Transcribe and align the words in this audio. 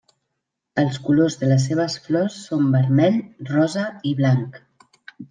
Els 0.83 0.95
colors 1.09 1.35
de 1.41 1.49
les 1.51 1.65
seves 1.69 1.97
flors 2.05 2.37
són 2.45 2.71
vermell, 2.77 3.19
rosa 3.51 3.85
i 4.13 4.15
blanc. 4.23 4.59